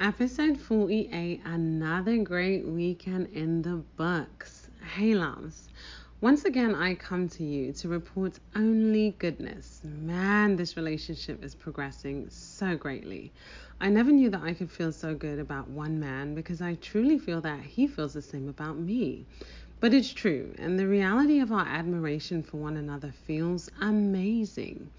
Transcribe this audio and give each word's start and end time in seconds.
Episode 0.00 0.56
48, 0.56 1.40
another 1.44 2.18
great 2.18 2.64
weekend 2.64 3.26
in 3.32 3.62
the 3.62 3.82
books. 3.96 4.70
Hey, 4.94 5.16
loves. 5.16 5.68
Once 6.20 6.44
again, 6.44 6.72
I 6.72 6.94
come 6.94 7.28
to 7.30 7.42
you 7.42 7.72
to 7.72 7.88
report 7.88 8.38
only 8.54 9.16
goodness. 9.18 9.80
Man, 9.82 10.54
this 10.54 10.76
relationship 10.76 11.42
is 11.42 11.56
progressing 11.56 12.30
so 12.30 12.76
greatly. 12.76 13.32
I 13.80 13.88
never 13.88 14.12
knew 14.12 14.30
that 14.30 14.42
I 14.42 14.54
could 14.54 14.70
feel 14.70 14.92
so 14.92 15.16
good 15.16 15.40
about 15.40 15.68
one 15.68 15.98
man 15.98 16.32
because 16.32 16.62
I 16.62 16.74
truly 16.74 17.18
feel 17.18 17.40
that 17.40 17.60
he 17.60 17.88
feels 17.88 18.12
the 18.12 18.22
same 18.22 18.48
about 18.48 18.78
me. 18.78 19.26
But 19.80 19.94
it's 19.94 20.12
true, 20.12 20.54
and 20.58 20.78
the 20.78 20.86
reality 20.86 21.40
of 21.40 21.50
our 21.50 21.66
admiration 21.66 22.44
for 22.44 22.58
one 22.58 22.76
another 22.76 23.12
feels 23.26 23.68
amazing. 23.80 24.90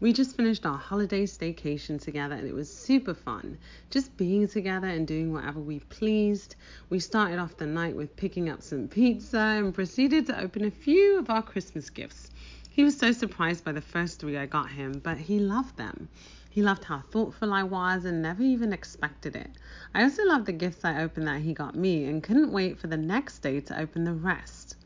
We 0.00 0.12
just 0.12 0.36
finished 0.36 0.64
our 0.64 0.78
holiday 0.78 1.26
staycation 1.26 2.00
together 2.00 2.36
and 2.36 2.46
it 2.46 2.54
was 2.54 2.72
super 2.72 3.14
fun. 3.14 3.58
Just 3.90 4.16
being 4.16 4.46
together 4.46 4.86
and 4.86 5.04
doing 5.04 5.32
whatever 5.32 5.58
we 5.58 5.80
pleased. 5.80 6.54
We 6.88 7.00
started 7.00 7.40
off 7.40 7.56
the 7.56 7.66
night 7.66 7.96
with 7.96 8.14
picking 8.14 8.48
up 8.48 8.62
some 8.62 8.86
pizza 8.86 9.38
and 9.38 9.74
proceeded 9.74 10.26
to 10.26 10.40
open 10.40 10.64
a 10.64 10.70
few 10.70 11.18
of 11.18 11.30
our 11.30 11.42
Christmas 11.42 11.90
gifts. 11.90 12.30
He 12.70 12.84
was 12.84 12.96
so 12.96 13.10
surprised 13.10 13.64
by 13.64 13.72
the 13.72 13.80
first 13.80 14.20
three 14.20 14.38
I 14.38 14.46
got 14.46 14.70
him, 14.70 15.00
but 15.02 15.18
he 15.18 15.40
loved 15.40 15.76
them. 15.76 16.08
He 16.48 16.62
loved 16.62 16.84
how 16.84 17.00
thoughtful 17.00 17.52
I 17.52 17.64
was 17.64 18.04
and 18.04 18.22
never 18.22 18.44
even 18.44 18.72
expected 18.72 19.34
it. 19.34 19.50
I 19.92 20.04
also 20.04 20.24
loved 20.24 20.46
the 20.46 20.52
gifts 20.52 20.84
I 20.84 21.02
opened 21.02 21.26
that 21.26 21.40
he 21.40 21.52
got 21.52 21.74
me 21.74 22.04
and 22.04 22.22
couldn't 22.22 22.52
wait 22.52 22.78
for 22.78 22.86
the 22.86 22.96
next 22.96 23.40
day 23.40 23.58
to 23.62 23.80
open 23.80 24.04
the 24.04 24.14
rest. 24.14 24.76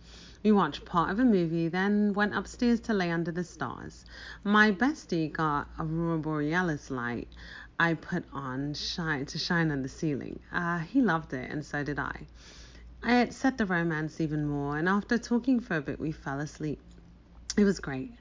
We 0.42 0.50
watched 0.50 0.84
part 0.84 1.10
of 1.10 1.20
a 1.20 1.24
movie, 1.24 1.68
then 1.68 2.14
went 2.14 2.34
upstairs 2.34 2.80
to 2.80 2.94
lay 2.94 3.12
under 3.12 3.30
the 3.30 3.44
stars. 3.44 4.04
My 4.42 4.72
bestie 4.72 5.32
got 5.32 5.68
Aurora 5.78 6.18
Borealis 6.18 6.90
light 6.90 7.28
I 7.78 7.94
put 7.94 8.24
on 8.32 8.74
shine 8.74 9.26
to 9.26 9.38
shine 9.38 9.70
on 9.70 9.82
the 9.82 9.88
ceiling. 9.88 10.40
Uh, 10.52 10.78
he 10.78 11.00
loved 11.00 11.32
it, 11.32 11.50
and 11.50 11.64
so 11.64 11.84
did 11.84 11.98
I. 11.98 12.26
It 13.04 13.32
set 13.32 13.56
the 13.56 13.66
romance 13.66 14.20
even 14.20 14.46
more, 14.46 14.78
and 14.78 14.88
after 14.88 15.16
talking 15.16 15.60
for 15.60 15.76
a 15.76 15.80
bit, 15.80 16.00
we 16.00 16.10
fell 16.10 16.40
asleep. 16.40 16.80
It 17.56 17.64
was 17.64 17.78
great. 17.78 18.12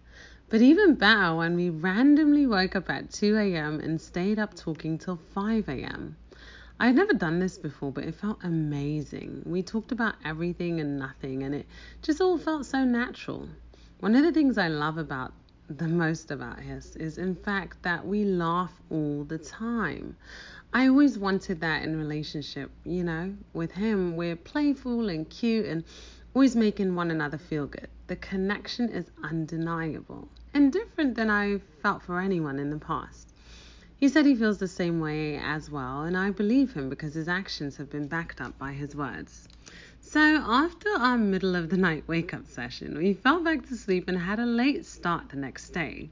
But 0.49 0.61
even 0.61 0.95
better 0.95 1.35
when 1.35 1.55
we 1.55 1.69
randomly 1.69 2.45
woke 2.45 2.75
up 2.75 2.89
at 2.89 3.09
2 3.09 3.37
a.m. 3.37 3.79
and 3.79 3.99
stayed 3.99 4.37
up 4.37 4.53
talking 4.53 4.97
till 4.97 5.17
5 5.17 5.69
a.m. 5.69 6.17
I 6.81 6.87
had 6.87 6.95
never 6.95 7.13
done 7.13 7.37
this 7.37 7.59
before, 7.59 7.91
but 7.91 8.05
it 8.05 8.15
felt 8.15 8.39
amazing. 8.43 9.43
We 9.45 9.61
talked 9.61 9.91
about 9.91 10.15
everything 10.25 10.79
and 10.79 10.97
nothing, 10.97 11.43
and 11.43 11.53
it 11.53 11.67
just 12.01 12.19
all 12.19 12.39
felt 12.39 12.65
so 12.65 12.83
natural. 12.83 13.47
One 13.99 14.15
of 14.15 14.23
the 14.23 14.31
things 14.31 14.57
I 14.57 14.67
love 14.67 14.97
about 14.97 15.31
the 15.69 15.87
most 15.87 16.31
about 16.31 16.57
us 16.57 16.95
is, 16.95 17.19
in 17.19 17.35
fact, 17.35 17.83
that 17.83 18.07
we 18.07 18.25
laugh 18.25 18.73
all 18.89 19.23
the 19.25 19.37
time. 19.37 20.17
I 20.73 20.87
always 20.87 21.19
wanted 21.19 21.61
that 21.61 21.83
in 21.83 21.99
relationship, 21.99 22.71
you 22.83 23.03
know. 23.03 23.35
With 23.53 23.73
him, 23.73 24.15
we're 24.15 24.35
playful 24.35 25.07
and 25.09 25.29
cute 25.29 25.67
and 25.67 25.83
always 26.33 26.55
making 26.55 26.95
one 26.95 27.11
another 27.11 27.37
feel 27.37 27.67
good. 27.67 27.89
The 28.07 28.15
connection 28.15 28.89
is 28.89 29.11
undeniable 29.23 30.29
and 30.51 30.73
different 30.73 31.13
than 31.13 31.29
I've 31.29 31.61
felt 31.83 32.01
for 32.01 32.19
anyone 32.19 32.57
in 32.57 32.71
the 32.71 32.79
past. 32.79 33.30
He 34.01 34.09
said 34.09 34.25
he 34.25 34.33
feels 34.33 34.57
the 34.57 34.67
same 34.67 34.99
way 34.99 35.37
as 35.37 35.69
well, 35.69 36.01
and 36.01 36.17
I 36.17 36.31
believe 36.31 36.73
him 36.73 36.89
because 36.89 37.13
his 37.13 37.27
actions 37.27 37.77
have 37.77 37.91
been 37.91 38.07
backed 38.07 38.41
up 38.41 38.57
by 38.57 38.73
his 38.73 38.95
words. 38.95 39.47
So, 39.99 40.19
after 40.19 40.89
our 40.89 41.19
middle 41.19 41.55
of 41.55 41.69
the 41.69 41.77
night 41.77 42.07
wake 42.07 42.33
up 42.33 42.47
session, 42.47 42.97
we 42.97 43.13
fell 43.13 43.43
back 43.43 43.67
to 43.67 43.75
sleep 43.75 44.05
and 44.07 44.17
had 44.17 44.39
a 44.39 44.45
late 44.47 44.87
start 44.87 45.29
the 45.29 45.37
next 45.37 45.69
day. 45.69 46.09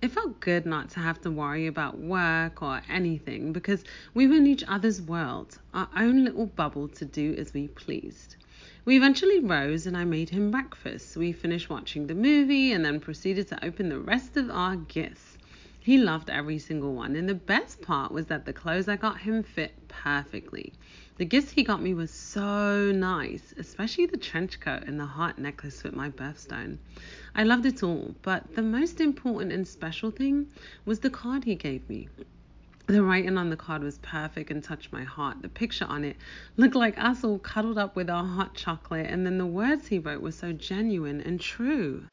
It 0.00 0.12
felt 0.12 0.38
good 0.38 0.66
not 0.66 0.90
to 0.90 1.00
have 1.00 1.20
to 1.22 1.32
worry 1.32 1.66
about 1.66 1.98
work 1.98 2.62
or 2.62 2.80
anything 2.88 3.52
because 3.52 3.82
we 4.14 4.28
were 4.28 4.36
in 4.36 4.46
each 4.46 4.62
other's 4.68 5.02
world, 5.02 5.58
our 5.74 5.88
own 5.96 6.24
little 6.24 6.46
bubble 6.46 6.86
to 6.90 7.04
do 7.04 7.34
as 7.34 7.52
we 7.52 7.66
pleased. 7.66 8.36
We 8.84 8.96
eventually 8.96 9.40
rose 9.40 9.84
and 9.88 9.96
I 9.96 10.04
made 10.04 10.30
him 10.30 10.52
breakfast. 10.52 11.16
We 11.16 11.32
finished 11.32 11.68
watching 11.68 12.06
the 12.06 12.14
movie 12.14 12.70
and 12.70 12.84
then 12.84 13.00
proceeded 13.00 13.48
to 13.48 13.64
open 13.64 13.88
the 13.88 13.98
rest 13.98 14.36
of 14.36 14.48
our 14.48 14.76
gifts. 14.76 15.38
He 15.84 15.98
loved 15.98 16.30
every 16.30 16.60
single 16.60 16.94
one, 16.94 17.16
and 17.16 17.28
the 17.28 17.34
best 17.34 17.82
part 17.82 18.12
was 18.12 18.26
that 18.26 18.44
the 18.44 18.52
clothes 18.52 18.86
I 18.86 18.94
got 18.94 19.22
him 19.22 19.42
fit 19.42 19.88
perfectly. 19.88 20.72
The 21.16 21.24
gifts 21.24 21.50
he 21.50 21.64
got 21.64 21.82
me 21.82 21.92
were 21.92 22.06
so 22.06 22.92
nice, 22.92 23.52
especially 23.58 24.06
the 24.06 24.16
trench 24.16 24.60
coat 24.60 24.84
and 24.86 25.00
the 25.00 25.06
heart 25.06 25.38
necklace 25.38 25.82
with 25.82 25.92
my 25.92 26.08
birthstone. 26.08 26.78
I 27.34 27.42
loved 27.42 27.66
it 27.66 27.82
all, 27.82 28.14
but 28.22 28.54
the 28.54 28.62
most 28.62 29.00
important 29.00 29.50
and 29.50 29.66
special 29.66 30.12
thing 30.12 30.46
was 30.84 31.00
the 31.00 31.10
card 31.10 31.42
he 31.42 31.56
gave 31.56 31.88
me. 31.88 32.08
The 32.86 33.02
writing 33.02 33.36
on 33.36 33.50
the 33.50 33.56
card 33.56 33.82
was 33.82 33.98
perfect 33.98 34.52
and 34.52 34.62
touched 34.62 34.92
my 34.92 35.02
heart. 35.02 35.42
The 35.42 35.48
picture 35.48 35.86
on 35.86 36.04
it 36.04 36.16
looked 36.56 36.76
like 36.76 36.96
us 36.96 37.24
all 37.24 37.40
cuddled 37.40 37.76
up 37.76 37.96
with 37.96 38.08
our 38.08 38.24
hot 38.24 38.54
chocolate, 38.54 39.10
and 39.10 39.26
then 39.26 39.36
the 39.36 39.46
words 39.46 39.88
he 39.88 39.98
wrote 39.98 40.22
were 40.22 40.30
so 40.30 40.52
genuine 40.52 41.20
and 41.20 41.40
true. 41.40 42.04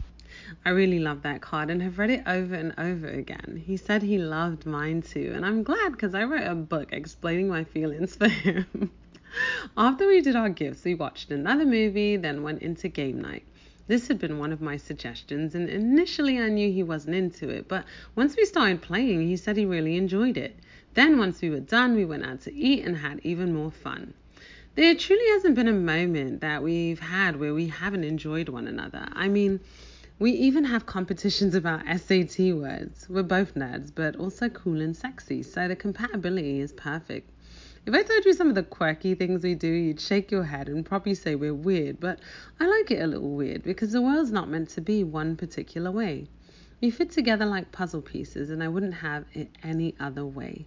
I 0.65 0.69
really 0.69 0.99
love 0.99 1.21
that 1.23 1.41
card 1.41 1.69
and 1.69 1.81
have 1.81 1.97
read 1.97 2.09
it 2.09 2.23
over 2.25 2.55
and 2.55 2.73
over 2.77 3.07
again. 3.07 3.63
He 3.65 3.77
said 3.77 4.03
he 4.03 4.17
loved 4.17 4.65
mine 4.65 5.01
too, 5.01 5.31
and 5.35 5.45
I'm 5.45 5.63
glad 5.63 5.91
because 5.91 6.13
I 6.13 6.23
wrote 6.23 6.47
a 6.47 6.55
book 6.55 6.93
explaining 6.93 7.47
my 7.47 7.63
feelings 7.63 8.15
for 8.17 8.27
him. 8.27 8.91
After 9.77 10.07
we 10.07 10.21
did 10.21 10.35
our 10.35 10.49
gifts, 10.49 10.83
we 10.83 10.95
watched 10.95 11.31
another 11.31 11.65
movie, 11.65 12.17
then 12.17 12.43
went 12.43 12.61
into 12.61 12.87
game 12.87 13.21
night. 13.21 13.43
This 13.87 14.07
had 14.07 14.19
been 14.19 14.37
one 14.37 14.51
of 14.51 14.61
my 14.61 14.77
suggestions, 14.77 15.55
and 15.55 15.67
initially 15.67 16.39
I 16.39 16.49
knew 16.49 16.71
he 16.71 16.83
wasn't 16.83 17.15
into 17.15 17.49
it, 17.49 17.67
but 17.67 17.85
once 18.15 18.35
we 18.35 18.45
started 18.45 18.81
playing, 18.81 19.27
he 19.27 19.35
said 19.35 19.57
he 19.57 19.65
really 19.65 19.97
enjoyed 19.97 20.37
it. 20.37 20.55
Then, 20.93 21.17
once 21.17 21.41
we 21.41 21.49
were 21.49 21.59
done, 21.59 21.95
we 21.95 22.05
went 22.05 22.25
out 22.25 22.41
to 22.41 22.53
eat 22.53 22.85
and 22.85 22.97
had 22.97 23.19
even 23.23 23.53
more 23.53 23.71
fun. 23.71 24.13
There 24.75 24.95
truly 24.95 25.27
hasn't 25.31 25.55
been 25.55 25.67
a 25.67 25.73
moment 25.73 26.41
that 26.41 26.63
we've 26.63 26.99
had 26.99 27.39
where 27.39 27.53
we 27.53 27.67
haven't 27.67 28.03
enjoyed 28.03 28.49
one 28.49 28.67
another. 28.67 29.07
I 29.13 29.27
mean, 29.27 29.59
we 30.19 30.31
even 30.31 30.65
have 30.65 30.85
competitions 30.85 31.55
about 31.55 31.85
SAT 31.85 32.53
words. 32.53 33.07
We're 33.07 33.23
both 33.23 33.55
nerds, 33.55 33.89
but 33.95 34.17
also 34.17 34.49
cool 34.49 34.81
and 34.81 34.93
sexy, 34.95 35.43
so 35.43 35.69
the 35.69 35.77
compatibility 35.77 36.59
is 36.59 36.73
perfect. 36.73 37.31
If 37.85 37.93
I 37.93 38.03
told 38.03 38.25
you 38.25 38.33
some 38.33 38.49
of 38.49 38.55
the 38.55 38.63
quirky 38.63 39.15
things 39.15 39.43
we 39.43 39.55
do, 39.55 39.69
you'd 39.69 40.01
shake 40.01 40.29
your 40.29 40.43
head 40.43 40.67
and 40.67 40.85
probably 40.85 41.13
say 41.15 41.35
we're 41.35 41.53
weird, 41.53 42.01
but 42.01 42.19
I 42.59 42.67
like 42.67 42.91
it 42.91 43.01
a 43.01 43.07
little 43.07 43.31
weird 43.31 43.63
because 43.63 43.93
the 43.93 44.01
world's 44.01 44.29
not 44.29 44.49
meant 44.49 44.67
to 44.71 44.81
be 44.81 45.05
one 45.05 45.37
particular 45.37 45.89
way. 45.89 46.27
We 46.81 46.89
fit 46.89 47.11
together 47.11 47.45
like 47.45 47.71
puzzle 47.71 48.01
pieces, 48.01 48.49
and 48.49 48.61
I 48.61 48.67
wouldn't 48.67 48.95
have 48.95 49.23
it 49.33 49.49
any 49.63 49.95
other 50.01 50.25
way. 50.25 50.65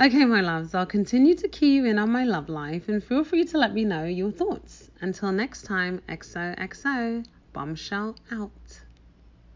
Okay, 0.00 0.24
my 0.24 0.40
loves, 0.40 0.74
I'll 0.74 0.86
continue 0.86 1.36
to 1.36 1.46
key 1.46 1.76
you 1.76 1.84
in 1.84 2.00
on 2.00 2.10
my 2.10 2.24
love 2.24 2.48
life 2.48 2.88
and 2.88 3.02
feel 3.02 3.22
free 3.22 3.44
to 3.44 3.58
let 3.58 3.74
me 3.74 3.84
know 3.84 4.04
your 4.04 4.32
thoughts. 4.32 4.90
Until 5.00 5.30
next 5.30 5.62
time, 5.62 6.02
XOXO. 6.08 7.24
Bombshell 7.52 8.16
out. 8.30 8.82